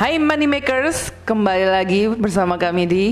Hai 0.00 0.16
Money 0.16 0.48
Makers, 0.48 1.12
kembali 1.28 1.68
lagi 1.68 2.08
bersama 2.08 2.56
kami 2.56 2.88
di 2.88 3.04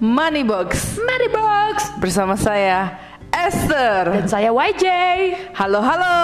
Money 0.00 0.40
Box. 0.40 0.96
Money 0.96 1.28
Box 1.28 1.92
Bersama 2.00 2.32
saya 2.32 2.96
Esther. 3.28 4.08
dan 4.08 4.24
saya 4.24 4.48
YJ. 4.48 4.84
Halo 5.52 5.84
halo. 5.84 6.16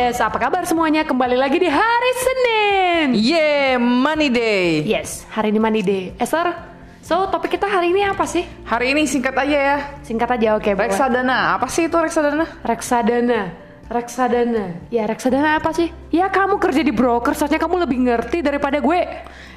Yes, 0.00 0.16
apa 0.16 0.40
kabar 0.40 0.64
semuanya? 0.64 1.04
Kembali 1.04 1.36
lagi 1.36 1.60
di 1.60 1.68
hari 1.68 2.12
Senin. 2.24 3.06
Yeah, 3.20 3.76
Money 3.76 4.32
Day. 4.32 4.80
Yes, 4.88 5.28
hari 5.28 5.52
ini 5.52 5.60
Money 5.60 5.84
Day. 5.84 6.16
Esther, 6.16 6.56
so 7.04 7.28
topik 7.28 7.60
kita 7.60 7.68
hari 7.68 7.92
ini 7.92 8.00
apa 8.00 8.24
sih? 8.24 8.48
Hari 8.64 8.96
ini 8.96 9.04
singkat 9.04 9.36
aja 9.36 9.58
ya. 9.60 9.76
Singkat 10.08 10.40
aja, 10.40 10.56
oke. 10.56 10.72
boleh. 10.72 10.88
Reksadana. 10.88 11.60
Apa 11.60 11.68
sih 11.68 11.84
itu 11.84 12.00
reksadana? 12.00 12.48
Reksadana. 12.64 13.69
Reksadana. 13.90 14.86
Ya, 14.86 15.02
reksadana 15.02 15.58
apa 15.58 15.74
sih? 15.74 15.90
Ya, 16.14 16.30
kamu 16.30 16.62
kerja 16.62 16.78
di 16.78 16.94
broker, 16.94 17.34
soalnya 17.34 17.58
kamu 17.58 17.82
lebih 17.82 17.98
ngerti 18.06 18.38
daripada 18.38 18.78
gue. 18.78 19.02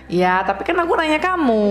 Ya, 0.10 0.42
tapi 0.42 0.66
kan 0.66 0.74
aku 0.82 0.98
nanya 0.98 1.22
kamu. 1.22 1.64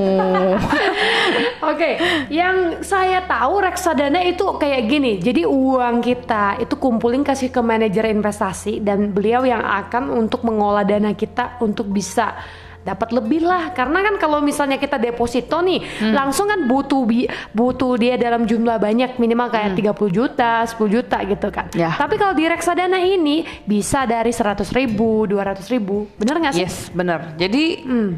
Oke, 1.74 1.98
yang 2.30 2.78
saya 2.86 3.26
tahu 3.26 3.66
reksadana 3.66 4.22
itu 4.22 4.46
kayak 4.62 4.82
gini. 4.86 5.18
Jadi 5.18 5.42
uang 5.42 6.06
kita 6.06 6.62
itu 6.62 6.78
kumpulin 6.78 7.26
kasih 7.26 7.50
ke 7.50 7.58
manajer 7.58 8.06
investasi 8.14 8.78
dan 8.78 9.10
beliau 9.10 9.42
yang 9.42 9.66
akan 9.66 10.14
untuk 10.14 10.46
mengolah 10.46 10.86
dana 10.86 11.18
kita 11.18 11.58
untuk 11.58 11.90
bisa 11.90 12.38
dapat 12.82 13.08
lebih 13.10 13.42
lah. 13.42 13.70
Karena 13.70 14.02
kan 14.02 14.14
kalau 14.16 14.38
misalnya 14.38 14.74
kita 14.74 14.96
deposito 14.96 15.58
nih, 15.58 15.80
langsung 16.08 16.46
kan 16.46 16.66
butuh 16.66 17.02
bi- 17.02 17.26
butuh 17.50 17.94
dia 17.94 18.14
dalam 18.16 18.42
jumlah 18.42 18.76
banyak 18.76 19.16
minimal 19.16 19.48
kayak 19.48 19.74
30 19.74 20.10
juta, 20.10 20.62
10 20.64 20.86
juta 20.88 21.18
gitu 21.22 21.48
kan. 21.48 21.70
Ya. 21.72 21.94
Tapi 21.94 22.14
kalau 22.16 22.32
di 22.32 22.44
reksadana 22.44 22.98
ini 22.98 23.46
bisa 23.62 24.02
dari 24.02 24.30
100 24.30 24.68
ribu, 24.70 25.24
200 25.24 25.66
ribu. 25.68 26.10
Bener 26.14 26.36
nggak 26.38 26.54
sih? 26.54 26.62
yes, 26.62 26.90
benar. 26.90 27.34
Jadi 27.34 27.64
Hmm. 27.82 28.10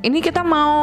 ini 0.00 0.18
kita 0.18 0.40
mau 0.40 0.76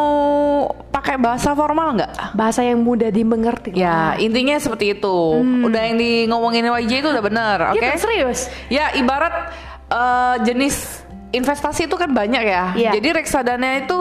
pakai 0.88 1.18
bahasa 1.18 1.54
formal 1.54 1.94
nggak? 1.96 2.34
Bahasa 2.34 2.62
yang 2.62 2.82
mudah 2.82 3.10
dimengerti. 3.10 3.74
Ya, 3.74 4.14
intinya 4.16 4.58
seperti 4.58 4.94
itu. 4.94 5.18
Udah 5.64 5.82
yang 5.84 5.96
di 5.96 6.26
ngomongin 6.26 6.66
YJ 6.68 7.02
itu 7.02 7.10
udah 7.10 7.24
benar, 7.24 7.58
oke? 7.72 7.78
Gitu, 7.78 7.98
serius. 8.00 8.50
Ya, 8.68 8.90
ibarat 8.92 9.54
eh, 9.88 10.36
jenis 10.44 11.07
investasi 11.32 11.92
itu 11.92 11.96
kan 12.00 12.12
banyak 12.12 12.44
ya. 12.44 12.66
Iya. 12.76 12.92
Jadi 12.96 13.08
reksadana 13.18 13.84
itu 13.84 14.00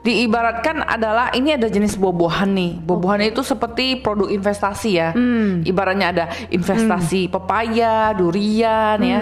diibaratkan 0.00 0.80
adalah 0.80 1.28
ini 1.36 1.52
ada 1.52 1.68
jenis 1.68 2.00
buah-buahan 2.00 2.50
nih. 2.56 2.72
Buah-buahan 2.84 3.36
itu 3.36 3.44
seperti 3.44 4.00
produk 4.00 4.32
investasi 4.32 4.90
ya. 4.96 5.12
Hmm. 5.12 5.60
Ibaratnya 5.60 6.06
ada 6.08 6.24
investasi 6.48 7.28
pepaya, 7.28 8.16
durian 8.16 8.96
ya, 9.04 9.20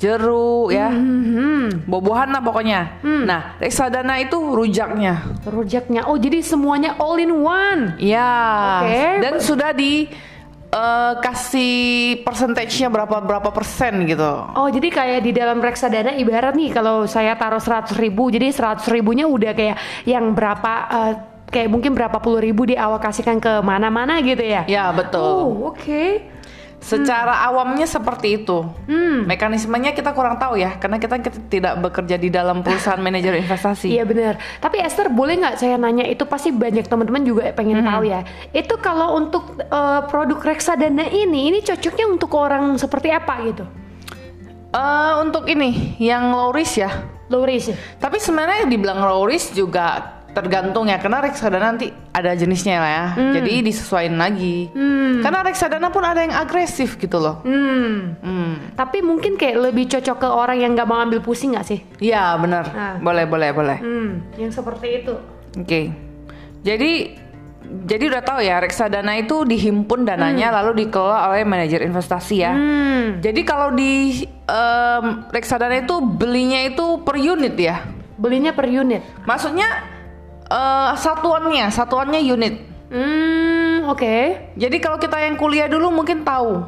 jeruk 0.00 0.72
ya. 0.72 0.88
Hmm. 0.88 1.84
Buah-buahan 1.84 2.32
lah 2.32 2.40
pokoknya. 2.40 2.80
Nah, 3.04 3.60
reksadana 3.60 4.16
itu 4.24 4.40
rujaknya. 4.40 5.44
Rujaknya, 5.44 6.08
oh 6.08 6.16
jadi 6.16 6.40
semuanya 6.40 6.96
all 6.96 7.20
in 7.20 7.32
one. 7.44 8.00
Ya. 8.00 8.80
Oke. 8.80 9.04
Dan 9.28 9.34
sudah 9.44 9.76
di 9.76 10.08
eh, 10.74 11.12
kasih 11.22 11.74
persentasenya 12.26 12.90
berapa 12.90 13.22
berapa 13.22 13.50
persen 13.54 14.02
gitu. 14.10 14.32
Oh 14.58 14.66
jadi 14.66 14.88
kayak 14.90 15.20
di 15.22 15.30
dalam 15.30 15.62
reksadana 15.62 16.18
ibarat 16.18 16.58
nih 16.58 16.74
kalau 16.74 17.06
saya 17.06 17.38
taruh 17.38 17.62
100 17.62 17.94
ribu, 17.94 18.28
jadi 18.34 18.50
100 18.50 18.90
ribunya 18.90 19.30
udah 19.30 19.54
kayak 19.54 19.78
yang 20.04 20.34
berapa 20.34 20.72
eh, 20.90 21.14
kayak 21.54 21.70
mungkin 21.70 21.94
berapa 21.94 22.18
puluh 22.18 22.42
ribu 22.42 22.66
dialokasikan 22.66 23.38
ke 23.38 23.62
mana-mana 23.62 24.18
gitu 24.26 24.42
ya? 24.42 24.66
Ya 24.66 24.90
betul. 24.90 25.22
Oh 25.22 25.70
oke. 25.70 26.33
Secara 26.84 27.48
awamnya 27.48 27.88
seperti 27.88 28.44
itu. 28.44 28.60
Hmm. 28.84 29.24
Mekanismenya 29.24 29.96
kita 29.96 30.12
kurang 30.12 30.36
tahu 30.36 30.60
ya, 30.60 30.76
karena 30.76 31.00
kita, 31.00 31.16
kita 31.16 31.38
tidak 31.48 31.74
bekerja 31.80 32.20
di 32.20 32.28
dalam 32.28 32.60
perusahaan 32.60 33.00
manajer 33.06 33.40
investasi. 33.40 33.88
Iya 33.88 34.04
benar. 34.04 34.36
Tapi 34.60 34.84
Esther 34.84 35.08
boleh 35.08 35.40
nggak 35.40 35.56
saya 35.56 35.80
nanya 35.80 36.04
itu 36.04 36.28
pasti 36.28 36.52
banyak 36.52 36.84
teman-teman 36.84 37.24
juga 37.24 37.48
pengen 37.56 37.80
tahu 37.80 38.04
ya. 38.04 38.20
Itu 38.52 38.76
kalau 38.84 39.16
untuk 39.16 39.56
eh, 39.64 40.00
produk 40.12 40.36
reksadana 40.44 41.08
ini, 41.08 41.48
ini 41.48 41.58
cocoknya 41.64 42.04
untuk 42.04 42.30
orang 42.36 42.76
seperti 42.76 43.08
apa 43.08 43.34
gitu? 43.48 43.64
Eh, 44.76 45.12
untuk 45.24 45.48
ini 45.48 45.96
yang 45.96 46.36
low 46.36 46.52
risk 46.52 46.84
ya. 46.84 46.92
Low 47.32 47.48
risk. 47.48 47.72
ya? 47.72 47.76
Tapi 47.96 48.20
sebenarnya 48.20 48.68
dibilang 48.68 49.00
low 49.00 49.24
risk 49.24 49.56
juga 49.56 50.13
tergantung 50.34 50.90
ya, 50.90 50.98
karena 50.98 51.22
reksadana 51.22 51.72
nanti 51.72 51.88
ada 52.10 52.34
jenisnya 52.34 52.82
lah 52.82 52.90
ya. 52.90 53.06
Jadi 53.40 53.62
disesuaikan 53.62 54.18
lagi. 54.18 54.68
Karena 55.22 55.40
reksadana 55.40 55.88
pun 55.88 56.02
ada 56.02 56.20
yang 56.20 56.34
agresif 56.34 56.98
gitu 56.98 57.22
loh. 57.22 57.40
Hmm. 57.46 58.18
Hmm. 58.18 58.74
Tapi 58.74 59.00
mungkin 59.00 59.38
kayak 59.38 59.70
lebih 59.70 59.86
cocok 59.88 60.16
ke 60.18 60.28
orang 60.28 60.58
yang 60.58 60.74
nggak 60.74 60.88
mau 60.90 60.98
ambil 60.98 61.22
pusing 61.22 61.54
nggak 61.54 61.66
sih? 61.66 61.80
Iya 62.02 62.34
benar. 62.36 62.64
Nah. 62.68 62.94
Boleh 62.98 63.24
boleh 63.24 63.50
boleh. 63.54 63.78
Hmm, 63.78 64.34
yang 64.34 64.50
seperti 64.50 65.06
itu. 65.06 65.14
Oke. 65.54 65.94
Jadi 66.66 67.22
jadi 67.64 68.12
udah 68.12 68.22
tahu 68.22 68.44
ya 68.44 68.60
reksadana 68.60 69.16
itu 69.16 69.48
dihimpun 69.48 70.04
dananya 70.04 70.52
lalu 70.52 70.84
dikelola 70.84 71.32
oleh 71.32 71.48
manajer 71.48 71.80
investasi 71.80 72.36
ya. 72.44 72.52
Hmm, 72.52 73.24
Jadi 73.24 73.40
kalau 73.40 73.72
di 73.72 74.20
em, 74.28 75.04
reksadana 75.32 75.80
itu 75.80 75.96
belinya 76.04 76.60
itu 76.60 77.00
per 77.00 77.16
unit 77.16 77.56
ya. 77.56 77.80
belinya 78.14 78.52
per 78.54 78.68
unit. 78.68 79.02
Maksudnya 79.26 79.66
eh, 80.46 80.90
satuannya, 80.94 81.66
satuannya 81.68 82.20
unit. 82.20 82.54
Hmm, 82.88 83.86
oke. 83.86 84.14
Jadi 84.54 84.76
kalau 84.78 84.96
kita 84.96 85.18
yang 85.18 85.34
kuliah 85.34 85.66
dulu 85.66 85.90
mungkin 85.90 86.22
tahu 86.22 86.62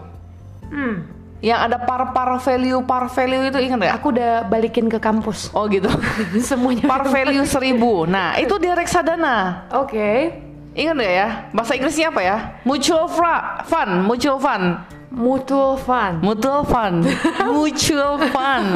Hmm, 0.66 1.06
yang 1.38 1.62
ada 1.62 1.78
par 1.78 2.10
par 2.10 2.34
value 2.37 2.82
par 2.82 3.06
value 3.06 3.47
itu 3.47 3.59
ingat 3.60 3.78
nggak? 3.78 3.94
aku 3.94 4.10
udah 4.10 4.42
balikin 4.44 4.91
ke 4.91 4.98
kampus. 4.98 5.54
Oh 5.54 5.70
gitu. 5.70 5.87
Semuanya. 6.42 6.91
par 6.91 7.06
value 7.06 7.47
seribu. 7.47 8.03
Nah 8.04 8.34
itu 8.37 8.59
di 8.59 8.66
reksadana. 8.66 9.70
Oke. 9.70 10.34
Ingat 10.75 10.93
nggak 10.93 11.14
ya? 11.14 11.28
Bahasa 11.54 11.72
Inggrisnya 11.72 12.10
apa 12.10 12.20
ya? 12.20 12.37
Mutual 12.66 13.06
fund, 13.08 14.04
mutual 14.04 14.37
fund, 14.37 14.66
Mutual 15.08 15.78
fund. 15.78 16.14
mutual 16.20 16.60
fund, 16.66 17.06
mutual 17.48 18.12
fund. 18.28 18.66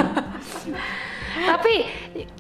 Tapi 1.47 1.75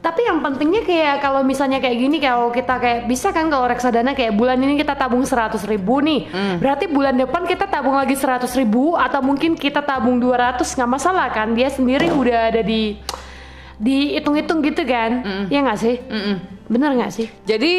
tapi 0.01 0.21
yang 0.25 0.41
pentingnya 0.41 0.83
kayak 0.83 1.17
kalau 1.21 1.41
misalnya 1.45 1.79
kayak 1.81 1.97
gini 1.97 2.17
kalau 2.19 2.49
kita 2.49 2.77
kayak 2.81 3.01
bisa 3.05 3.33
kan 3.33 3.49
kalau 3.49 3.69
reksadana 3.69 4.13
kayak 4.17 4.33
bulan 4.37 4.61
ini 4.61 4.81
kita 4.81 4.97
tabung 4.97 5.23
100 5.25 5.61
ribu 5.69 6.01
nih. 6.01 6.29
Berarti 6.61 6.89
bulan 6.89 7.17
depan 7.17 7.45
kita 7.45 7.69
tabung 7.69 7.97
lagi 7.97 8.17
100 8.17 8.49
ribu 8.57 8.97
atau 8.97 9.21
mungkin 9.21 9.57
kita 9.57 9.85
tabung 9.85 10.21
200 10.21 10.61
nggak 10.65 10.91
masalah 10.91 11.29
kan? 11.33 11.53
Dia 11.53 11.69
sendiri 11.69 12.13
udah 12.13 12.53
ada 12.53 12.63
di 12.65 12.97
dihitung-hitung 13.81 14.61
gitu 14.61 14.85
kan? 14.85 15.25
Ya 15.49 15.65
nggak 15.65 15.79
sih? 15.81 15.97
Bener 16.69 16.91
nggak 16.97 17.13
sih? 17.13 17.27
Jadi 17.49 17.73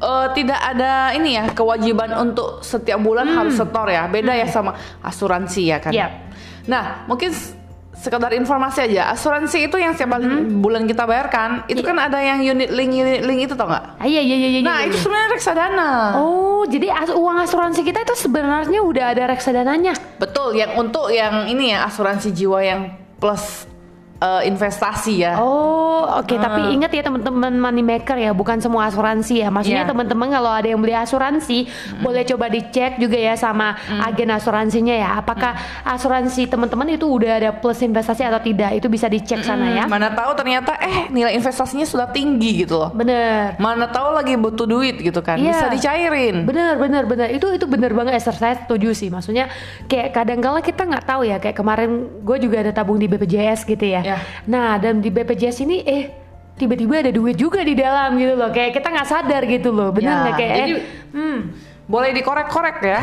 eh, 0.00 0.26
tidak 0.34 0.60
ada 0.60 1.12
ini 1.14 1.36
ya 1.36 1.50
kewajiban 1.50 2.14
untuk 2.16 2.62
setiap 2.62 3.02
bulan 3.02 3.26
harus 3.30 3.58
setor 3.58 3.86
ya. 3.90 4.06
Beda 4.06 4.34
ya 4.34 4.46
sama 4.46 4.74
asuransi 5.02 5.62
ya 5.66 5.78
kan. 5.82 5.92
Yap. 5.94 6.12
Nah 6.70 7.04
mungkin 7.10 7.34
sekedar 8.00 8.32
informasi 8.32 8.88
aja. 8.88 9.12
Asuransi 9.12 9.68
itu 9.68 9.76
yang 9.76 9.92
setiap 9.92 10.16
bulan 10.56 10.88
kita 10.88 11.04
bayarkan 11.04 11.68
itu 11.68 11.84
kan 11.84 12.00
ada 12.00 12.16
yang 12.16 12.40
unit 12.40 12.72
link 12.72 12.90
unit 12.90 13.20
link 13.20 13.44
itu 13.44 13.52
tau 13.52 13.68
nggak? 13.68 14.00
ah, 14.00 14.06
iya 14.08 14.24
iya 14.24 14.36
iya 14.36 14.48
iya 14.50 14.60
Nah 14.64 14.78
iya, 14.80 14.88
itu 14.88 14.96
iya. 14.96 15.02
sebenarnya 15.04 15.28
reksadana. 15.30 15.90
Oh, 16.16 16.64
jadi 16.64 16.88
as- 16.88 17.12
uang 17.12 17.36
asuransi 17.44 17.84
kita 17.84 18.00
itu 18.00 18.14
sebenarnya 18.16 18.80
udah 18.80 19.04
ada 19.12 19.28
reksadananya. 19.28 19.92
Betul, 20.16 20.56
yang 20.56 20.74
untuk 20.74 21.12
yang 21.12 21.44
ini 21.46 21.70
ya 21.70 21.84
asuransi 21.84 22.32
jiwa 22.32 22.58
yang 22.60 22.80
plus 23.20 23.68
eh, 24.20 24.42
investasi 24.46 25.14
ya. 25.18 25.40
Oh, 25.40 26.04
oke. 26.06 26.32
Tapi 26.32 26.72
ingat 26.72 26.92
ya 26.92 27.02
teman-teman 27.02 27.52
money 27.52 27.80
maker 27.80 28.16
ya, 28.16 28.30
bukan 28.30 28.60
semua 28.60 28.86
asuransi 28.86 29.40
ya. 29.40 29.48
Maksudnya 29.48 29.84
Iya. 29.84 29.90
teman-teman 29.90 30.28
kalau 30.28 30.52
ada 30.52 30.68
yang 30.68 30.78
beli 30.78 30.92
asuransi, 30.92 31.64
boleh 31.98 32.22
coba 32.24 32.46
dicek 32.46 32.96
juga 32.96 33.16
ya 33.16 33.34
sama 33.34 33.74
agen 34.00 34.30
asuransinya 34.30 34.92
ya. 34.92 35.16
Apakah 35.16 35.56
asuransi 35.82 36.46
teman-teman 36.46 36.94
itu 36.94 37.08
udah 37.08 37.32
ada 37.36 37.50
plus 37.52 37.80
investasi 37.80 38.22
atau 38.22 38.38
tidak? 38.38 38.76
Itu 38.76 38.86
bisa 38.86 39.08
dicek 39.08 39.40
sana 39.40 39.72
ya. 39.72 39.84
Mana 39.86 40.12
tahu 40.12 40.36
ternyata 40.36 40.76
eh 40.76 41.08
nilai 41.08 41.32
investasinya 41.32 41.84
sudah 41.84 42.08
tinggi 42.10 42.62
gitu 42.62 42.76
loh. 42.76 42.90
Bener. 42.92 43.56
Mana 43.56 43.88
tahu 43.88 44.12
lagi 44.12 44.36
butuh 44.36 44.64
duit 44.64 45.00
gitu 45.00 45.20
kan, 45.20 45.40
Iya. 45.40 45.52
bisa 45.52 45.66
dicairin. 45.70 46.44
Bener 46.44 46.76
bener 46.76 47.04
bener 47.04 47.28
itu 47.30 47.46
itu 47.50 47.64
bener 47.64 47.92
banget 47.92 48.16
Esther 48.16 48.36
saya 48.36 48.54
setuju 48.56 48.92
sih 48.92 49.08
maksudnya 49.08 49.48
kayak 49.86 50.12
kadang 50.12 50.38
kala 50.38 50.60
kita 50.60 50.82
nggak 50.82 51.04
tahu 51.04 51.22
ya 51.22 51.36
kayak 51.36 51.54
kemarin 51.54 51.90
gue 52.20 52.36
juga 52.38 52.60
ada 52.60 52.72
tabung 52.72 52.96
di 52.96 53.06
BPJS 53.06 53.64
gitu 53.64 53.84
ya 53.84 54.00
Ya. 54.10 54.18
nah 54.44 54.74
dan 54.76 54.98
di 54.98 55.08
BPJS 55.08 55.62
ini 55.62 55.82
eh 55.82 56.02
tiba-tiba 56.56 57.00
ada 57.00 57.12
duit 57.12 57.36
juga 57.36 57.62
di 57.62 57.72
dalam 57.72 58.18
gitu 58.18 58.34
loh 58.34 58.50
kayak 58.50 58.74
kita 58.74 58.88
nggak 58.90 59.08
sadar 59.08 59.42
gitu 59.46 59.70
loh 59.70 59.88
bener 59.90 60.10
Ya, 60.10 60.22
nggak 60.22 60.36
kayak 60.36 60.54
jadi 60.56 60.72
eh, 60.72 60.82
hmm 61.14 61.38
boleh 61.90 62.14
dikorek-korek 62.14 62.78
ya. 62.86 63.00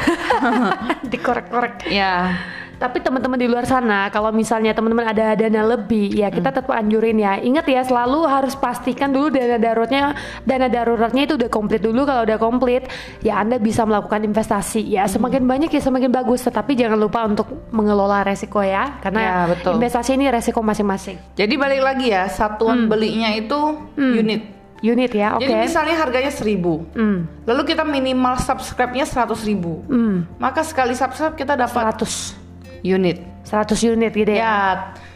dikorek-korek 1.12 1.92
ya. 1.92 2.40
Tapi 2.78 3.02
teman-teman 3.02 3.36
di 3.36 3.50
luar 3.50 3.66
sana, 3.66 4.14
kalau 4.14 4.30
misalnya 4.30 4.70
teman-teman 4.70 5.10
ada 5.10 5.34
dana 5.34 5.62
lebih, 5.66 6.14
ya 6.14 6.30
kita 6.30 6.54
tetap 6.54 6.70
anjurin 6.70 7.18
ya. 7.18 7.42
Ingat 7.42 7.66
ya, 7.66 7.82
selalu 7.82 8.30
harus 8.30 8.54
pastikan 8.54 9.10
dulu 9.10 9.34
dana 9.34 9.58
daruratnya, 9.58 10.14
dana 10.46 10.70
daruratnya 10.70 11.26
itu 11.26 11.34
udah 11.36 11.50
komplit 11.50 11.82
dulu. 11.82 12.06
Kalau 12.06 12.22
udah 12.22 12.38
komplit, 12.38 12.86
ya 13.20 13.42
Anda 13.42 13.58
bisa 13.58 13.82
melakukan 13.82 14.22
investasi. 14.24 14.86
Ya 14.86 15.10
semakin 15.10 15.50
banyak 15.50 15.74
ya 15.74 15.82
semakin 15.82 16.14
bagus. 16.14 16.46
Tetapi 16.46 16.78
jangan 16.78 17.02
lupa 17.02 17.26
untuk 17.26 17.50
mengelola 17.74 18.22
resiko 18.22 18.62
ya, 18.62 19.02
karena 19.02 19.20
Ya, 19.20 19.38
betul. 19.50 19.74
investasi 19.76 20.14
ini 20.14 20.30
resiko 20.30 20.62
masing-masing. 20.62 21.18
Jadi 21.34 21.54
balik 21.58 21.82
lagi 21.82 22.14
ya, 22.14 22.30
satuan 22.30 22.86
belinya 22.86 23.34
itu 23.34 23.58
unit. 23.98 24.54
Unit 24.78 25.10
ya, 25.10 25.34
oke. 25.34 25.42
Jadi 25.42 25.66
misalnya 25.66 25.98
harganya 25.98 26.30
1000 26.30 26.94
Hmm, 26.94 27.26
Lalu 27.50 27.74
kita 27.74 27.82
minimal 27.82 28.38
subscribe-nya 28.38 29.10
100 29.10 29.42
ribu 29.42 29.82
hmm, 29.90 30.38
Maka 30.38 30.62
sekali 30.62 30.94
subscribe 30.94 31.34
kita 31.34 31.58
dapat 31.58 31.98
100, 31.98 32.38
unit 32.88 33.20
100 33.44 33.76
unit 33.84 34.12
gitu 34.12 34.32
ya. 34.32 34.40
Ya, 34.40 34.56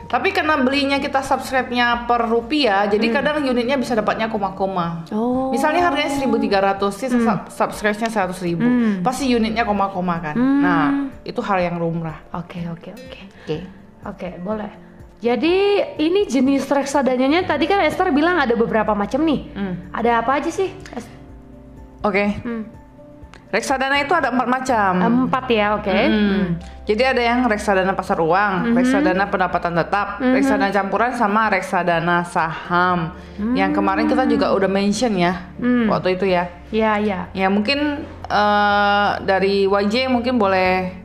tapi 0.07 0.31
karena 0.31 0.59
belinya 0.59 0.99
kita 0.99 1.19
subscribe-nya 1.19 2.03
per 2.03 2.27
rupiah, 2.27 2.83
jadi 2.85 3.07
Hmm. 3.07 3.15
kadang 3.15 3.35
unitnya 3.41 3.75
bisa 3.75 3.95
dapatnya 3.95 4.27
koma-koma. 4.27 5.07
Oh. 5.11 5.51
Misalnya 5.51 5.87
harganya 5.87 6.11
1300, 6.11 6.91
sih 6.95 7.07
sub- 7.07 7.47
subscribe-nya 7.47 8.07
100 8.07 8.39
ribu. 8.39 8.67
Pasti 8.99 9.27
unitnya 9.27 9.63
koma-koma 9.63 10.19
kan. 10.19 10.35
Nah, 10.35 10.85
itu 11.23 11.39
hal 11.39 11.59
yang 11.61 11.79
lumrah. 11.79 12.19
Oke, 12.35 12.59
oke, 12.67 12.91
oke. 12.91 13.19
Oke. 13.43 13.57
Oke, 14.01 14.29
boleh. 14.39 14.71
Jadi 15.21 15.53
ini 16.01 16.25
jenis 16.25 16.65
reksadananya 16.65 17.45
tadi 17.45 17.69
kan 17.69 17.77
Esther 17.85 18.09
bilang 18.09 18.41
ada 18.41 18.57
beberapa 18.57 18.97
macam 18.97 19.21
nih. 19.21 19.53
Hmm. 19.53 19.73
Ada 19.93 20.25
apa 20.25 20.41
aja 20.41 20.49
sih? 20.49 20.73
Oke. 22.01 22.25
Hmm. 22.41 22.80
Reksadana 23.51 23.99
itu 23.99 24.15
ada 24.15 24.31
empat 24.31 24.47
macam. 24.47 24.91
Empat 25.27 25.45
ya, 25.51 25.75
oke. 25.75 25.91
Hmm. 25.91 26.55
Jadi 26.87 27.03
ada 27.03 27.21
yang 27.21 27.45
reksadana 27.45 27.93
pasar 27.93 28.17
uang, 28.19 28.73
reksadana 28.73 29.27
pendapatan 29.27 29.75
tetap, 29.75 30.19
reksadana 30.19 30.73
campuran 30.73 31.11
sama 31.13 31.51
reksadana 31.51 32.23
saham. 32.25 33.15
Yang 33.55 33.71
kemarin 33.75 34.05
kita 34.07 34.23
juga 34.27 34.55
udah 34.55 34.69
mention 34.71 35.13
ya 35.15 35.51
waktu 35.87 36.15
itu 36.19 36.25
ya. 36.31 36.47
Ya, 36.71 36.95
ya. 36.97 37.27
Ya 37.35 37.47
mungkin 37.51 38.07
eh, 38.27 39.09
dari 39.23 39.67
YJ 39.67 40.07
mungkin 40.07 40.39
boleh 40.39 41.00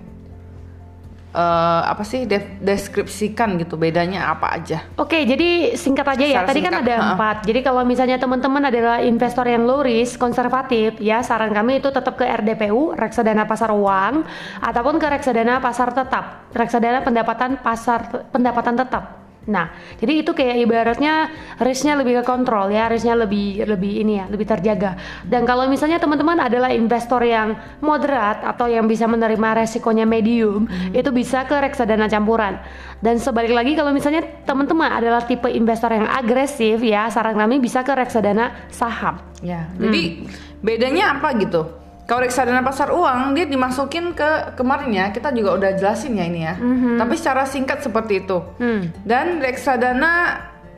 eh, 1.36 1.82
apa 1.84 2.00
sih 2.00 2.24
de- 2.24 2.56
deskripsikan 2.64 3.60
gitu 3.60 3.76
bedanya 3.76 4.32
apa 4.32 4.56
aja. 4.56 4.88
Oke, 4.96 5.20
jadi 5.28 5.76
singkat 5.76 6.16
aja 6.16 6.24
ya. 6.24 6.40
Tadi 6.48 6.64
kan 6.64 6.80
singkat, 6.80 6.88
ada 6.88 6.94
ha-ha. 6.96 7.08
empat. 7.12 7.36
Jadi 7.44 7.60
kalau 7.60 7.84
misalnya 7.84 8.16
teman-teman 8.16 8.72
adalah 8.72 9.04
investor 9.04 9.44
yang 9.44 9.68
low 9.68 9.84
risk, 9.84 10.16
konservatif, 10.16 10.96
ya 10.96 11.20
saran 11.20 11.52
kami 11.52 11.84
itu 11.84 11.92
tetap 11.92 12.16
ke 12.16 12.24
RDPU, 12.24 12.96
reksadana 12.96 13.44
pasar 13.44 13.68
uang, 13.76 14.24
ataupun 14.64 14.96
ke 14.96 15.06
reksadana 15.12 15.60
pasar 15.60 15.92
tetap, 15.92 16.48
reksadana 16.56 17.04
pendapatan 17.04 17.60
pasar 17.60 18.32
pendapatan 18.32 18.80
tetap. 18.80 19.25
Nah, 19.46 19.70
jadi 20.02 20.26
itu 20.26 20.34
kayak 20.34 20.56
ibaratnya 20.66 21.31
risknya 21.62 21.94
lebih 21.94 22.20
ke 22.20 22.25
kontrol 22.26 22.66
ya, 22.66 22.90
risknya 22.90 23.14
lebih 23.14 23.62
lebih 23.62 24.02
ini 24.02 24.19
ya, 24.19 24.26
lebih 24.26 24.43
terjaga. 24.43 24.98
Dan 25.22 25.46
kalau 25.46 25.70
misalnya 25.70 26.02
teman-teman 26.02 26.43
adalah 26.43 26.75
investor 26.75 27.22
yang 27.22 27.54
moderat 27.78 28.43
atau 28.43 28.66
yang 28.66 28.90
bisa 28.90 29.06
menerima 29.06 29.62
resikonya 29.62 30.02
medium, 30.02 30.66
itu 30.90 31.14
bisa 31.14 31.46
ke 31.46 31.54
reksadana 31.62 32.10
campuran. 32.10 32.58
Dan 32.98 33.22
sebalik 33.22 33.54
lagi 33.54 33.78
kalau 33.78 33.94
misalnya 33.94 34.26
teman-teman 34.43 34.90
adalah 34.90 35.22
tipe 35.22 35.46
investor 35.46 35.94
yang 35.94 36.10
agresif 36.10 36.82
ya, 36.82 37.06
saran 37.06 37.38
kami 37.38 37.62
bisa 37.62 37.87
ke 37.87 37.94
reksadana 37.94 38.66
saham. 38.66 39.22
Ya, 39.46 39.70
jadi 39.78 40.26
bedanya 40.58 41.14
apa 41.14 41.38
gitu? 41.38 41.85
Kalau 42.06 42.23
reksadana 42.23 42.62
pasar 42.62 42.94
uang 42.94 43.35
dia 43.35 43.50
dimasukin 43.50 44.14
ke 44.14 44.55
kemarin 44.55 44.94
ya 44.94 45.11
kita 45.11 45.35
juga 45.35 45.58
udah 45.58 45.70
jelasin 45.75 46.14
ya 46.14 46.25
ini 46.25 46.41
ya. 46.47 46.55
Tapi 47.03 47.14
secara 47.19 47.43
singkat 47.44 47.82
seperti 47.82 48.23
itu. 48.23 48.38
Hmm. 48.62 48.94
Dan 49.03 49.43
reksadana 49.43 50.14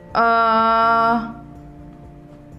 eh 0.08 1.37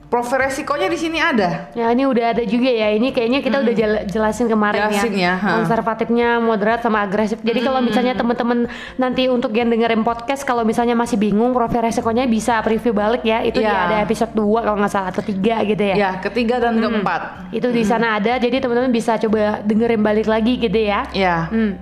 profil 0.09 0.41
resikonya 0.41 0.89
di 0.89 0.97
sini 0.97 1.21
ada. 1.21 1.69
Ya 1.71 1.87
ini 1.89 2.03
udah 2.03 2.33
ada 2.33 2.41
juga 2.41 2.65
ya. 2.65 2.89
Ini 2.91 3.13
kayaknya 3.13 3.39
kita 3.39 3.61
udah 3.61 3.73
jel- 3.73 4.03
jelasin 4.05 4.49
kemarin 4.49 4.89
Jelasin 4.89 5.13
ya, 5.13 5.37
ha. 5.37 5.61
Konservatifnya, 5.61 6.41
moderat 6.41 6.81
sama 6.81 7.05
agresif. 7.05 7.37
Jadi 7.39 7.61
kalau 7.61 7.77
misalnya 7.79 8.13
teman-teman 8.13 8.65
nanti 8.95 9.29
untuk 9.29 9.53
yang 9.53 9.69
dengerin 9.69 10.01
podcast 10.01 10.41
kalau 10.41 10.65
misalnya 10.65 10.97
masih 10.97 11.15
bingung 11.15 11.53
profil 11.53 11.79
resikonya 11.79 12.25
bisa 12.25 12.57
preview 12.59 12.89
balik 12.91 13.21
ya. 13.21 13.45
Itu 13.45 13.61
Ya. 13.61 13.85
ada 13.85 13.95
episode 14.01 14.33
2 14.33 14.65
kalau 14.65 14.77
nggak 14.77 14.89
salah 14.89 15.09
atau 15.09 15.21
3 15.21 15.61
gitu 15.63 15.83
ya. 15.85 15.95
Ya, 15.95 16.11
ketiga 16.17 16.57
dan 16.57 16.81
keempat. 16.81 17.53
Itu 17.53 17.69
di 17.69 17.85
sana 17.85 18.17
ada. 18.17 18.35
Jadi 18.35 18.57
teman-teman 18.57 18.89
bisa 18.89 19.13
coba 19.15 19.61
dengerin 19.61 20.01
balik 20.01 20.25
lagi 20.25 20.57
gitu 20.57 20.79
ya. 20.81 21.05
Ya. 21.13 21.45
Hmm. 21.47 21.77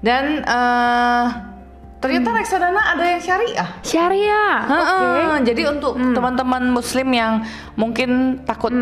Dan 0.00 0.44
eh 0.44 1.49
ternyata 2.00 2.32
reksadana 2.32 2.80
ada 2.96 3.04
yang 3.04 3.22
syariah. 3.22 3.68
Syariah. 3.84 4.56
Heeh, 4.66 5.32
Jadi 5.44 5.62
untuk 5.68 5.94
teman-teman 5.94 6.72
muslim 6.72 7.08
yang 7.12 7.44
mungkin 7.76 8.40
takut 8.42 8.72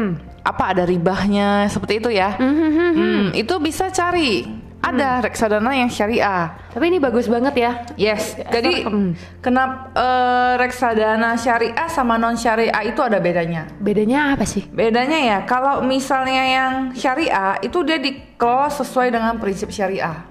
apa 0.47 0.65
ada 0.73 0.89
ribahnya 0.89 1.69
seperti 1.69 2.01
itu 2.01 2.09
ya. 2.15 2.39
Hmm, 2.39 3.35
itu 3.35 3.55
bisa 3.61 3.91
cari. 3.91 4.47
Ada 4.79 5.19
reksadana 5.27 5.75
yang 5.75 5.91
syariah. 5.91 6.55
Tapi 6.71 6.87
ini 6.87 7.03
bagus 7.03 7.27
banget 7.27 7.51
ya. 7.59 7.73
Yes. 7.99 8.39
Jadi 8.39 8.87
Hmm. 8.87 9.11
kenapa 9.43 9.91
eh, 9.91 10.53
reksadana 10.55 11.35
syariah 11.35 11.91
sama 11.91 12.15
non 12.15 12.39
syariah 12.39 12.87
itu 12.87 13.03
ada 13.03 13.19
bedanya? 13.19 13.67
Bedanya 13.83 14.39
apa 14.39 14.47
sih? 14.47 14.63
Bedanya 14.71 15.19
ya, 15.19 15.39
kalau 15.51 15.83
misalnya 15.83 16.47
yang 16.47 16.73
syariah 16.95 17.59
itu 17.59 17.83
dia 17.83 17.99
dikelola 17.99 18.71
sesuai 18.71 19.11
dengan 19.11 19.35
prinsip 19.43 19.67
syariah. 19.75 20.28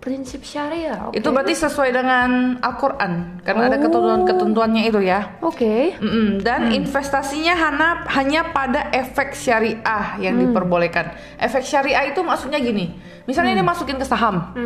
Prinsip 0.00 0.40
syariah. 0.40 0.96
oke. 1.06 1.12
Itu 1.12 1.28
berarti 1.28 1.52
sesuai 1.52 1.92
dengan 1.92 2.56
Al-Qur'an 2.56 3.44
karena 3.44 3.68
ada 3.68 3.76
Oh. 3.76 3.84
ketentuan-ketentuannya 3.84 4.88
itu 4.88 4.96
ya. 4.98 5.36
Oke. 5.38 5.92
Mm-mm, 5.94 6.40
dan 6.40 6.72
investasinya 6.72 7.52
hanya 7.52 7.88
hanya 8.08 8.40
pada 8.48 8.88
efek 8.90 9.36
syariah 9.36 10.16
yang 10.16 10.40
diperbolehkan. 10.40 11.12
Efek 11.36 11.60
syariah 11.62 12.08
itu 12.08 12.20
maksudnya 12.20 12.56
gini, 12.56 12.96
misalnya 13.24 13.52
ini 13.52 13.60
masukin 13.60 13.94
ke 13.94 14.04
saham. 14.04 14.56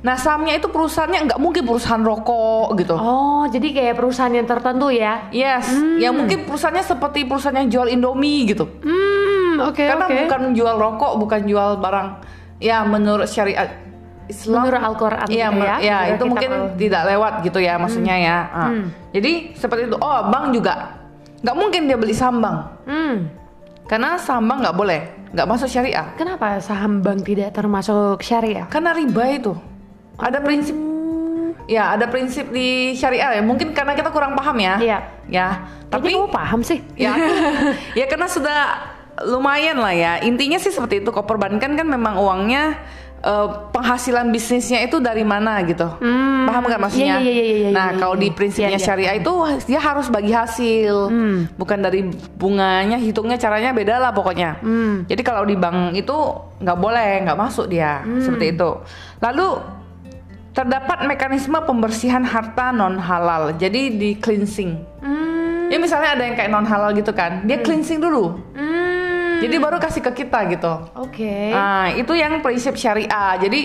Nah 0.00 0.14
sahamnya 0.14 0.54
itu 0.54 0.70
perusahaannya 0.70 1.20
nggak 1.26 1.40
mungkin 1.42 1.66
perusahaan 1.66 1.98
rokok 2.00 2.78
gitu. 2.78 2.94
Oh, 2.94 3.42
jadi 3.44 3.66
kayak 3.72 3.94
perusahaan 3.96 4.30
yang 4.30 4.46
tertentu 4.46 4.86
ya? 4.88 5.26
Yes, 5.28 5.66
yang 5.98 6.14
mungkin 6.14 6.46
perusahaannya 6.46 6.86
seperti 6.86 7.26
perusahaan 7.26 7.58
yang 7.58 7.66
jual 7.68 7.90
Indomie 7.90 8.46
gitu. 8.46 8.70
Hmm, 8.80 9.66
oke 9.66 9.82
Karena 9.82 10.06
oke. 10.06 10.14
bukan 10.22 10.40
jual 10.54 10.78
rokok, 10.78 11.12
bukan 11.18 11.42
jual 11.42 11.74
barang. 11.76 12.08
Ya 12.56 12.80
menurut 12.82 13.26
syariat 13.26 13.68
Islam. 14.26 14.62
Menurut 14.62 14.82
Al-Quran 14.82 15.26
Iya, 15.26 15.46
gitu 15.48 15.60
ya? 15.60 15.76
ya, 15.78 15.96
Menurut 15.98 16.12
itu 16.12 16.24
mungkin 16.26 16.50
Al- 16.50 16.70
tidak 16.74 17.02
lewat 17.06 17.32
gitu 17.42 17.58
ya 17.58 17.74
maksudnya 17.76 18.14
ya. 18.16 18.36
Ah. 18.48 18.70
Jadi 19.10 19.32
seperti 19.54 19.86
itu. 19.86 19.96
Oh, 19.96 20.20
bank 20.28 20.50
juga 20.50 20.74
nggak 21.36 21.56
mungkin 21.56 21.80
dia 21.86 21.94
beli 21.94 22.10
saham 22.10 22.42
bank. 22.42 22.58
Hmm, 22.84 23.14
Karena 23.86 24.18
saham 24.18 24.44
bank 24.44 24.66
nggak 24.66 24.76
boleh, 24.76 25.00
nggak 25.30 25.46
masuk 25.46 25.68
syariah. 25.68 26.06
kenapa 26.14 26.58
saham 26.58 26.98
bank 26.98 27.22
tidak 27.22 27.54
termasuk 27.54 28.18
syariah? 28.18 28.66
Karena 28.66 28.90
riba 28.90 29.24
itu. 29.30 29.52
Ada 30.16 30.40
prinsip 30.40 30.74
Ya, 31.66 31.90
ada 31.90 32.06
prinsip 32.06 32.50
di 32.50 32.94
syariah 32.94 33.34
ya. 33.34 33.42
Mungkin 33.42 33.74
karena 33.74 33.90
kita 33.92 34.14
kurang 34.14 34.38
paham 34.38 34.54
ya. 34.56 34.78
Iya. 34.78 34.98
Ya, 35.26 35.66
Tapi 35.90 36.14
tapi 36.14 36.14
kamu 36.14 36.30
paham 36.30 36.60
sih? 36.62 36.78
ya 36.94 37.10
ya 37.98 38.06
karena 38.06 38.30
sudah 38.30 38.58
lumayan 39.22 39.78
lah 39.78 39.92
ya. 39.92 40.12
Intinya 40.20 40.56
sih 40.56 40.68
seperti 40.68 41.00
itu. 41.00 41.08
Kok 41.08 41.24
perbankan 41.24 41.72
kan 41.72 41.86
memang 41.86 42.16
uangnya 42.16 42.76
eh, 43.16 43.48
penghasilan 43.72 44.28
bisnisnya 44.28 44.80
itu 44.80 45.00
dari 45.00 45.24
mana 45.24 45.64
gitu. 45.64 45.88
Hmm, 45.98 46.44
Paham 46.44 46.62
nggak 46.64 46.78
maksudnya? 46.78 47.16
iya, 47.18 47.32
iya, 47.32 47.42
iya, 47.42 47.56
iya, 47.58 47.70
nah, 47.72 47.88
iya, 47.90 47.98
kalau 47.98 48.14
iya. 48.14 48.22
di 48.22 48.28
prinsipnya 48.30 48.68
Iya, 48.68 48.78
iya. 48.78 48.84
syariah 48.84 49.14
itu 49.16 49.32
dia 49.66 49.80
harus 49.80 50.06
bagi 50.06 50.30
hasil. 50.30 50.94
Bukan 51.54 51.78
dari 51.80 52.00
bunganya, 52.36 53.00
hitungnya 53.00 53.34
caranya 53.34 53.72
beda 53.72 53.98
lah 53.98 54.12
pokoknya. 54.12 54.60
Hmm. 54.60 55.08
Jadi 55.08 55.22
kalau 55.22 55.42
di 55.42 55.56
bank 55.56 55.96
itu 55.96 56.14
nggak 56.60 56.78
boleh, 56.78 57.24
nggak 57.24 57.36
masuk 57.36 57.66
dia 57.66 58.04
Hmm. 58.04 58.20
seperti 58.20 58.52
itu. 58.52 58.70
Lalu 59.18 59.48
terdapat 60.52 61.04
mekanisme 61.04 61.58
pembersihan 61.58 62.22
harta 62.22 62.70
non 62.70 62.96
halal. 62.96 63.52
Jadi 63.54 63.92
di 63.92 64.10
cleansing. 64.14 64.72
Hmm, 65.00 65.68
Ya 65.68 65.76
misalnya 65.76 66.14
ada 66.14 66.22
yang 66.22 66.32
kayak 66.32 66.46
non 66.48 66.62
halal 66.62 66.94
gitu 66.94 67.10
kan, 67.10 67.42
dia 67.42 67.58
cleansing 67.58 67.98
dulu. 67.98 68.38
hmm, 68.54 68.75
Jadi 69.38 69.56
baru 69.56 69.76
kasih 69.76 70.00
ke 70.00 70.24
kita 70.24 70.38
gitu. 70.48 70.72
oke. 70.94 71.34
Nah, 71.50 71.92
itu 71.92 72.12
yang 72.12 72.40
prinsip 72.40 72.74
syariah. 72.74 73.36
Jadi 73.36 73.60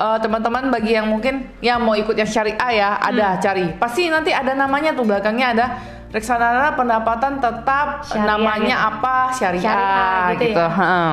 eh, 0.00 0.18
teman-teman 0.18 0.72
bagi 0.72 0.96
yang 0.96 1.04
mungkin 1.04 1.44
ya 1.60 1.76
mau 1.76 1.92
ikut 1.92 2.16
yang 2.16 2.24
syariah 2.24 2.70
ya, 2.72 2.90
ada 2.96 3.36
Hmm. 3.36 3.40
cari. 3.40 3.66
Pasti 3.76 4.08
nanti 4.08 4.32
ada 4.32 4.56
namanya 4.56 4.96
tuh 4.96 5.04
belakangnya 5.04 5.46
ada 5.52 5.66
reksadana 6.10 6.74
pendapatan 6.74 7.38
tetap 7.38 8.02
Syariah 8.02 8.26
namanya 8.26 8.76
gitu. 8.76 8.90
apa 8.90 9.14
syariah, 9.30 9.62
Syariah 9.62 10.26
gitu 10.34 10.44
gitu. 10.50 10.58
ya. 10.58 10.68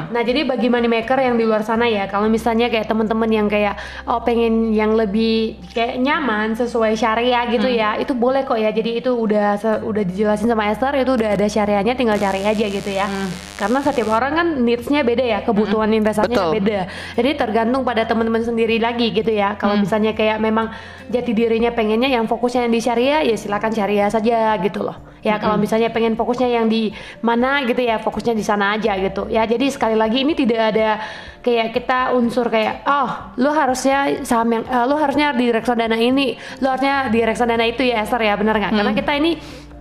Nah 0.09 0.21
jadi 0.25 0.39
bagi 0.41 0.67
money 0.67 0.89
maker 0.89 1.19
yang 1.21 1.37
di 1.37 1.45
luar 1.45 1.61
sana 1.61 1.85
ya, 1.85 2.09
kalau 2.09 2.25
misalnya 2.25 2.65
kayak 2.65 2.89
teman-teman 2.89 3.29
yang 3.29 3.45
kayak 3.45 3.77
oh 4.03 4.25
pengen 4.25 4.73
yang 4.73 4.97
lebih 4.97 5.53
kayak 5.69 6.01
nyaman 6.01 6.57
sesuai 6.57 6.97
syariah 6.97 7.45
gitu 7.47 7.69
Hmm. 7.69 7.77
ya, 7.77 7.89
itu 7.95 8.11
boleh 8.11 8.41
kok 8.41 8.57
ya. 8.57 8.73
Jadi 8.73 8.97
itu 8.97 9.13
udah 9.13 9.53
udah 9.85 10.03
dijelasin 10.03 10.49
sama 10.49 10.65
Esther, 10.67 10.97
itu 10.97 11.13
udah 11.13 11.29
ada 11.37 11.45
syariahnya, 11.45 11.93
tinggal 11.93 12.17
cari 12.17 12.41
aja 12.41 12.65
gitu 12.65 12.89
ya. 12.89 13.05
Karena 13.53 13.77
setiap 13.79 14.09
orang 14.09 14.33
kan 14.33 14.47
needs-nya 14.57 15.05
beda 15.05 15.21
ya, 15.21 15.39
kebutuhan 15.41 15.93
investasinya 15.93 16.25
Hmm. 16.49 16.57
Betul. 16.57 16.57
beda. 16.57 16.79
Jadi 17.13 17.29
tergantung 17.37 17.81
pada 17.83 18.01
teman-teman 18.01 18.41
sendiri 18.41 18.81
lagi 18.81 19.13
gitu 19.13 19.29
ya. 19.29 19.53
Kalau 19.55 19.77
Hmm. 19.77 19.85
misalnya 19.85 20.11
kayak 20.11 20.41
memang 20.41 20.73
jati 21.07 21.31
dirinya 21.31 21.69
pengennya 21.69 22.09
yang 22.09 22.25
fokusnya 22.25 22.65
yang 22.65 22.73
di 22.73 22.81
syariah, 22.81 23.21
ya 23.21 23.37
silakan 23.37 23.69
syariah 23.69 24.09
saja 24.09 24.57
gitu 24.57 24.86
loh. 24.87 24.97
Ya 25.19 25.35
Hmm. 25.35 25.43
kalau 25.43 25.57
misalnya 25.59 25.91
pengen 25.91 26.15
fokusnya 26.15 26.47
yang 26.47 26.71
di 26.71 26.95
mana 27.19 27.59
gitu 27.67 27.83
ya, 27.83 27.99
fokusnya 27.99 28.31
di 28.31 28.45
sana 28.47 28.79
aja 28.79 28.95
gitu. 28.95 29.27
Ya 29.27 29.43
jadi 29.43 29.67
sekali 29.67 29.99
lagi 29.99 30.23
ini 30.23 30.31
tidak 30.31 30.71
ada 30.71 31.03
kayak 31.43 31.75
kita 31.75 32.15
unsur 32.15 32.47
kayak 32.47 32.87
oh 32.87 33.35
lu 33.35 33.51
harusnya 33.51 34.23
saham 34.23 34.47
yang 34.49 34.63
eh, 34.63 34.85
lu 34.87 34.95
harusnya 34.95 35.35
di 35.35 35.51
reksadana 35.51 35.99
ini, 35.99 36.39
lu 36.63 36.67
harusnya 36.71 37.11
di 37.11 37.19
reksadana 37.19 37.67
itu 37.67 37.83
ya 37.83 38.07
Esther 38.07 38.23
ya 38.23 38.39
benar 38.39 38.55
nggak? 38.55 38.71
Karena 38.71 38.93
kita 38.95 39.11
ini 39.13 39.31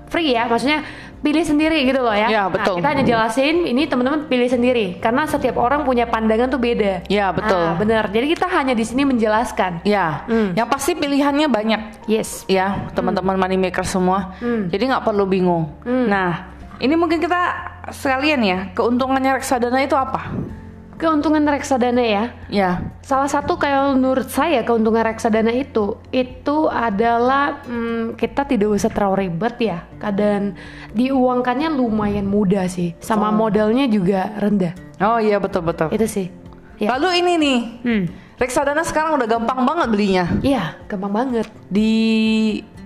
free 0.07 0.35
ya, 0.35 0.47
maksudnya 0.47 0.83
pilih 1.17 1.43
sendiri 1.43 1.83
gitu 1.83 1.99
loh 1.99 2.13
ya. 2.13 2.29
Ya, 2.29 2.43
Nah, 2.43 2.53
betul. 2.53 2.79
kita 2.79 2.89
hanya 2.89 3.03
jelasin 3.03 3.65
ini 3.65 3.85
teman-teman 3.85 4.27
pilih 4.27 4.47
sendiri 4.47 4.97
karena 4.97 5.25
setiap 5.25 5.57
orang 5.57 5.83
punya 5.83 6.05
pandangan 6.05 6.47
tuh 6.47 6.59
beda. 6.59 7.03
Ya, 7.07 7.33
betul. 7.33 7.59
Ah, 7.59 7.75
benar. 7.75 8.09
Jadi 8.09 8.27
kita 8.31 8.47
hanya 8.47 8.73
di 8.73 8.83
sini 8.83 9.03
menjelaskan. 9.03 9.83
Ya, 9.83 10.23
Hmm. 10.25 10.53
yang 10.53 10.67
pasti 10.67 10.93
pilihannya 10.93 11.47
banyak 11.47 12.07
Yes. 12.07 12.45
ya 12.47 12.89
teman-teman 12.93 13.35
money 13.35 13.57
maker 13.57 13.83
semua. 13.83 14.37
Hmm. 14.39 14.69
Jadi 14.69 14.83
nggak 14.87 15.03
perlu 15.03 15.25
bingung. 15.25 15.73
Nah, 15.85 16.53
ini 16.79 16.95
mungkin 16.95 17.19
kita 17.19 17.41
sekalian 17.89 18.41
ya 18.41 18.59
keuntungannya 18.73 19.35
reksadana 19.35 19.81
itu 19.81 19.95
apa? 19.95 20.31
Keuntungan 20.97 21.45
reksadana 21.45 22.01
ya. 22.01 22.25
Ya, 22.49 22.71
Salah 23.05 23.29
satu 23.29 23.61
kayak 23.61 24.01
menurut 24.01 24.33
saya 24.33 24.65
keuntungan 24.65 25.05
reksadana 25.05 25.53
itu 25.53 26.01
itu 26.09 26.57
adalah 26.67 27.61
hmm, 27.65 28.17
kita 28.17 28.49
tidak 28.49 28.73
usah 28.73 28.89
terlalu 28.89 29.29
ribet 29.29 29.57
ya. 29.61 29.85
Dan 30.13 30.57
diuangkannya 30.97 31.69
lumayan 31.71 32.25
mudah 32.25 32.65
sih. 32.67 32.97
Sama 32.99 33.29
modalnya 33.29 33.85
juga 33.87 34.33
rendah. 34.41 34.73
oh 35.01 35.21
iya 35.21 35.37
betul 35.37 35.61
betul. 35.63 35.93
Itu 35.93 36.09
sih. 36.09 36.33
Ya. 36.77 36.93
Lalu 36.97 37.09
ini 37.25 37.33
nih, 37.41 37.61
Hmm. 37.85 38.05
reksadana 38.37 38.85
sekarang 38.85 39.17
udah 39.17 39.29
gampang 39.29 39.65
banget 39.65 39.89
belinya. 39.89 40.25
Iya, 40.45 40.77
gampang 40.89 41.13
banget. 41.13 41.49
Di 41.73 41.93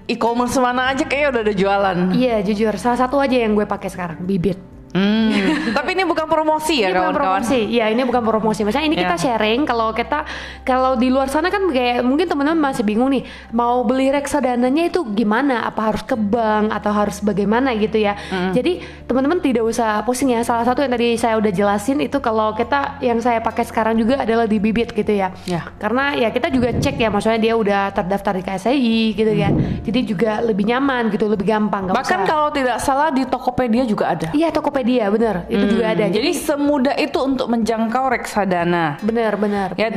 e-commerce 0.07 0.59
mana 0.63 0.95
aja 0.95 1.03
kayaknya 1.07 1.29
udah 1.35 1.43
ada 1.43 1.55
jualan. 1.55 1.99
Iya, 2.15 2.37
jujur 2.47 2.75
salah 2.79 2.99
satu 2.99 3.19
aja 3.19 3.35
yang 3.35 3.59
gue 3.59 3.67
pakai 3.67 3.91
sekarang, 3.91 4.23
Bibit. 4.23 4.70
Hmm. 4.91 5.31
Tapi 5.71 5.95
ini 5.95 6.03
bukan 6.03 6.27
promosi 6.27 6.83
ya 6.83 6.89
ini 6.89 6.99
bukan 6.99 7.15
kawan-kawan. 7.15 7.41
promosi, 7.41 7.59
iya 7.65 7.87
ini 7.87 8.03
bukan 8.03 8.23
promosi. 8.23 8.61
Maksudnya 8.61 8.85
ini 8.85 8.97
kita 8.97 9.15
Ya. 9.15 9.23
sharing 9.25 9.63
kalau 9.63 9.93
kita 9.93 10.27
kalau 10.61 10.95
di 10.95 11.07
luar 11.07 11.27
sana 11.27 11.47
kan 11.47 11.63
kayak 11.65 12.03
mungkin 12.03 12.27
teman-teman 12.27 12.59
masih 12.61 12.83
bingung 12.83 13.07
nih 13.09 13.23
mau 13.51 13.81
beli 13.83 14.11
reksadananya 14.11 14.91
itu 14.91 15.07
gimana? 15.07 15.63
Apa 15.63 15.89
harus 15.89 16.03
ke 16.03 16.15
bank 16.15 16.73
atau 16.73 16.91
harus 16.91 17.21
bagaimana 17.21 17.71
gitu 17.73 17.97
ya? 17.97 18.19
Jadi 18.51 18.81
teman-teman 19.05 19.39
tidak 19.39 19.63
usah 19.63 20.03
pusing 20.03 20.35
ya. 20.35 20.43
Salah 20.43 20.67
satu 20.67 20.83
yang 20.83 20.91
tadi 20.91 21.15
saya 21.15 21.39
udah 21.39 21.49
jelasin 21.49 22.03
itu 22.03 22.19
kalau 22.19 22.51
kita 22.53 22.99
yang 22.99 23.19
saya 23.19 23.39
pakai 23.39 23.63
sekarang 23.63 23.95
juga 23.95 24.19
adalah 24.19 24.45
di 24.45 24.59
Bibit 24.59 24.91
gitu 24.91 25.13
ya. 25.13 25.31
Ya. 25.47 25.71
Karena 25.77 26.13
ya 26.13 26.29
kita 26.29 26.51
juga 26.51 26.73
cek 26.73 26.97
ya, 26.97 27.09
maksudnya 27.09 27.39
dia 27.39 27.55
udah 27.55 27.93
terdaftar 27.93 28.33
di 28.33 28.43
KSI 28.43 28.99
gitu 29.15 29.31
kan. 29.33 29.53
Jadi 29.81 30.01
juga 30.05 30.33
lebih 30.41 30.67
nyaman 30.67 31.09
gitu, 31.09 31.25
lebih 31.25 31.47
gampang. 31.47 31.87
Bahkan 31.87 32.03
usah- 32.17 32.27
kalau 32.27 32.49
tidak 32.51 32.77
salah 32.81 33.09
di 33.09 33.23
Tokopedia 33.23 33.85
juga 33.85 34.11
ada. 34.11 34.29
Iya 34.33 34.51
Tokopedia 34.51 34.79
bener 34.83 35.37
itu 35.47 35.65
juga 35.69 35.85
ada. 35.89 36.05
Hmm, 36.05 36.15
Jadi 36.15 36.31
semudah 36.33 36.95
itu 36.97 37.19
untuk 37.19 37.47
menjangkau 37.47 38.05
reksadana. 38.11 38.97
bener 39.01 39.37
bener. 39.37 39.69
Ya 39.75 39.89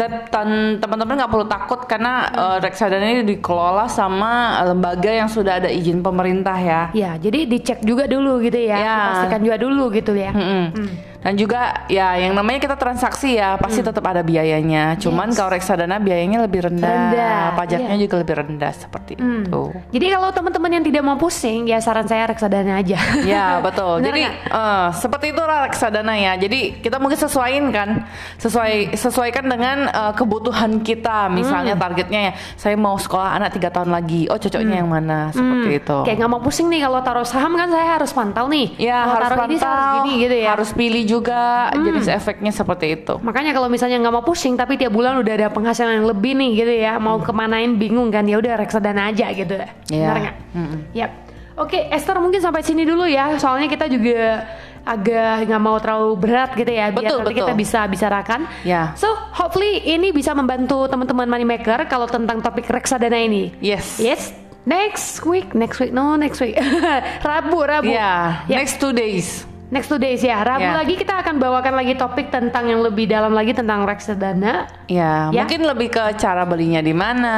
teman-teman 0.78 1.16
nggak 1.16 1.32
perlu 1.32 1.46
takut 1.46 1.80
karena 1.84 2.14
eh, 2.28 2.58
reksadana 2.60 3.06
ini 3.06 3.24
dikelola 3.28 3.88
sama 3.88 4.34
lembaga 4.64 5.10
yang 5.10 5.28
sudah 5.28 5.60
ada 5.60 5.70
izin 5.70 6.00
pemerintah 6.00 6.56
ya. 6.56 6.82
Ya, 6.94 7.16
jadi 7.16 7.46
dicek 7.46 7.80
juga 7.82 8.06
dulu 8.06 8.40
gitu 8.40 8.58
ya, 8.58 8.78
Ya. 8.78 8.98
pastikan 9.14 9.42
juga 9.42 9.58
dulu 9.58 9.90
gitu 9.90 10.14
ya. 10.14 10.32
Mm-mm. 10.32 11.13
Dan 11.24 11.34
juga 11.34 11.88
ya 11.88 12.14
yang 12.16 12.36
namanya 12.36 12.60
kita 12.60 12.76
transaksi 12.76 13.34
ya 13.34 13.56
pasti 13.56 13.80
tetap 13.80 14.04
ada 14.04 14.20
biayanya. 14.20 14.96
Cuman 14.98 15.32
Yes. 15.32 15.36
kalau 15.36 15.50
reksadana 15.52 15.96
biayanya 15.98 16.44
lebih 16.44 16.68
rendah, 16.68 16.84
Rendah, 17.10 17.56
pajaknya 17.56 17.96
iya. 17.96 18.04
juga 18.04 18.16
lebih 18.20 18.36
rendah 18.38 18.72
seperti 18.72 19.16
Hmm. 19.16 19.42
itu. 19.42 19.64
Jadi 19.90 20.06
kalau 20.10 20.30
teman-teman 20.30 20.72
yang 20.74 20.84
tidak 20.84 21.02
mau 21.02 21.16
pusing, 21.16 21.64
ya 21.64 21.80
saran 21.80 22.04
saya 22.04 22.28
reksadana 22.28 22.78
aja. 22.78 23.00
Ya 23.24 23.58
betul. 23.60 24.04
Jadi 24.04 24.22
eh, 24.28 24.88
seperti 24.94 25.32
itulah 25.32 25.64
reksadana 25.64 26.14
ya. 26.14 26.36
Jadi 26.36 26.60
kita 26.78 27.00
mungkin 27.00 27.16
sesuaiin 27.16 27.72
kan, 27.72 28.04
sesuai 28.38 28.74
sesuaikan 28.94 29.46
dengan 29.46 29.88
eh, 29.88 30.14
kebutuhan 30.14 30.82
kita. 30.82 31.30
Misalnya 31.30 31.74
Hmm. 31.74 31.84
targetnya 31.84 32.20
ya, 32.22 32.32
saya 32.56 32.76
mau 32.76 32.96
sekolah 32.96 33.34
anak 33.34 33.54
tiga 33.54 33.70
tahun 33.70 33.90
lagi. 33.90 34.28
Oh 34.28 34.36
cocoknya 34.36 34.76
yang 34.78 34.90
mana? 34.90 35.32
Seperti 35.32 35.40
Hmm, 35.70 35.80
itu. 35.80 35.98
Kayak 36.04 36.18
nggak 36.20 36.32
mau 36.32 36.42
pusing 36.42 36.68
nih 36.68 36.82
kalau 36.82 37.00
taruh 37.00 37.24
saham 37.24 37.56
kan 37.56 37.70
saya 37.70 37.96
harus 37.96 38.12
pantau 38.12 38.46
nih. 38.46 38.76
Ya 38.78 39.00
Kalau 39.00 39.16
harus 39.16 39.30
taruh 39.30 39.46
ini 39.46 39.56
saya 39.56 39.70
harus 39.70 39.80
pantau, 39.80 39.96
gini 40.04 40.14
gitu 40.20 40.36
ya. 40.36 40.50
harus 40.52 40.70
pilih 40.74 41.04
juga. 41.06 41.12
Hmm. 41.22 41.84
Jadi 41.84 42.10
efeknya 42.10 42.50
seperti 42.56 42.86
itu. 42.98 43.20
Makanya 43.20 43.52
kalau 43.52 43.68
misalnya 43.68 44.00
nggak 44.02 44.14
mau 44.14 44.26
pusing 44.26 44.56
tapi 44.58 44.80
tiap 44.80 44.96
bulan 44.96 45.20
udah 45.20 45.34
ada 45.36 45.48
penghasilan 45.52 46.02
yang 46.02 46.08
lebih 46.08 46.34
nih 46.34 46.50
gitu 46.64 46.74
ya, 46.74 46.98
mau 46.98 47.20
kemanain 47.20 47.76
bingung 47.78 48.10
kan 48.10 48.24
ya 48.26 48.40
udah 48.40 48.58
reksadana 48.58 49.12
aja 49.12 49.30
gitu. 49.36 49.54
Hmm. 49.60 49.94
Iya. 49.94 50.08
Benar 50.08 50.18
nggak? 50.24 50.36
Mm-mm. 50.56 50.80
Yap. 50.96 51.12
Oke, 51.54 51.86
Esther 51.94 52.18
mungkin 52.18 52.42
sampai 52.42 52.66
sini 52.66 52.82
dulu 52.82 53.06
ya. 53.06 53.38
Soalnya 53.38 53.70
kita 53.70 53.86
juga 53.86 54.42
agak 54.84 55.48
nggak 55.48 55.62
mau 55.62 55.78
terlalu 55.78 56.18
berat 56.18 56.52
gitu 56.58 56.72
ya, 56.74 56.90
biar 56.90 57.06
Betul, 57.08 57.18
nanti 57.22 57.30
betul. 57.30 57.40
kita 57.46 57.54
bisa 57.54 57.80
bicarakan. 57.86 58.40
Ya. 58.66 58.92
So, 58.98 59.08
hopefully 59.38 59.80
ini 59.86 60.10
bisa 60.10 60.34
membantu 60.34 60.90
teman-teman 60.90 61.30
moneymaker 61.30 61.86
kalau 61.86 62.10
tentang 62.10 62.42
topik 62.42 62.66
reksadana 62.68 63.22
ini. 63.22 63.54
Yes. 63.62 64.02
Yes. 64.02 64.34
Next 64.66 65.22
week, 65.28 65.52
next 65.54 65.78
week, 65.78 65.92
no 65.92 66.16
next 66.16 66.40
week. 66.40 66.56
Rabu, 67.28 67.60
Rabu. 67.68 67.92
Ya. 67.92 68.44
Ya. 68.48 68.58
Next 68.64 68.80
two 68.80 68.96
days. 68.96 69.53
Next 69.74 69.90
two 69.90 69.98
days 69.98 70.22
ya. 70.22 70.38
Rabu 70.40 70.62
Ya. 70.62 70.78
lagi 70.78 70.94
kita 70.94 71.18
akan 71.18 71.42
bawakan 71.42 71.74
lagi 71.74 71.98
topik 71.98 72.30
tentang 72.30 72.70
yang 72.70 72.80
lebih 72.80 73.10
dalam 73.10 73.34
lagi 73.34 73.52
tentang 73.52 73.84
reksadana. 73.84 74.70
Ya, 74.86 75.34
Ya. 75.34 75.42
mungkin 75.42 75.66
lebih 75.66 75.90
ke 75.90 76.14
cara 76.16 76.46
belinya 76.46 76.78
di 76.78 76.94
mana. 76.94 77.34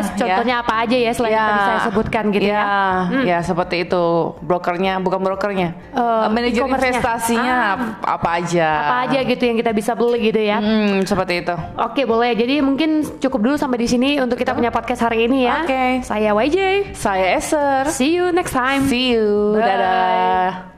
yes. 0.00 0.16
Contohnya 0.16 0.64
apa 0.64 0.80
aja 0.80 0.96
ya 0.96 1.12
selain 1.12 1.30
Ya. 1.30 1.36
yang 1.36 1.46
tadi 1.46 1.60
saya 1.62 1.80
sebutkan 1.84 2.24
gitu 2.32 2.48
ya. 2.48 2.62
Hmm. 3.04 3.22
Ya, 3.22 3.38
seperti 3.42 3.84
itu. 3.84 4.04
Brokernya, 4.40 4.96
bukan 4.98 5.20
brokernya. 5.20 5.76
Eh, 5.92 6.26
Manajer 6.32 6.64
investasinya 6.64 7.54
Ah. 7.54 7.74
ap- 7.76 8.00
apa 8.16 8.28
aja. 8.40 8.68
Apa 8.80 8.96
aja 9.04 9.18
gitu 9.22 9.42
yang 9.42 9.56
kita 9.56 9.70
bisa 9.70 9.92
beli 9.92 10.18
gitu 10.24 10.40
ya. 10.40 10.56
Hmm, 10.56 11.04
seperti 11.04 11.44
itu. 11.44 11.54
Oke 11.76 12.02
boleh. 12.02 12.32
Jadi 12.32 12.58
mungkin 12.58 12.90
cukup 13.18 13.40
dulu 13.42 13.56
sampai 13.56 13.76
di 13.76 13.86
sini 13.86 14.16
untuk 14.16 14.40
kita 14.40 14.56
punya 14.56 14.72
podcast 14.72 15.04
hari 15.04 15.28
ini 15.28 15.44
ya. 15.44 15.60
Oke. 15.60 16.00
Saya 16.00 16.32
YJ. 16.32 16.88
Saya 16.96 17.36
Eser. 17.36 17.84
See 17.90 18.14
you 18.14 18.32
next 18.32 18.56
time. 18.56 18.86
See 18.86 19.12
you. 19.12 19.58
Bye. 19.58 19.66
Dadah. 19.66 20.75